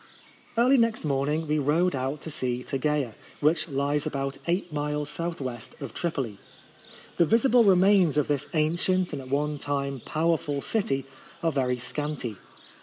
Early 0.57 0.77
next 0.79 1.05
morning 1.05 1.45
we 1.47 1.59
rode 1.59 1.93
out 1.95 2.21
to 2.23 2.31
see 2.31 2.63
Tegea, 2.63 3.13
which 3.39 3.67
lies 3.69 4.07
about 4.07 4.39
eight 4.47 4.73
miles 4.73 5.11
S. 5.11 5.17
W. 5.17 5.55
of 5.79 5.93
Tripoli. 5.93 6.39
The 7.17 7.25
visible 7.25 7.63
remains 7.63 8.17
of 8.17 8.27
this 8.27 8.47
ancient 8.55 9.13
and 9.13 9.21
at 9.21 9.29
one 9.29 9.59
time 9.59 9.99
powerful 9.99 10.59
city 10.59 11.05
are 11.43 11.51
very 11.51 11.77
scanty. 11.77 12.37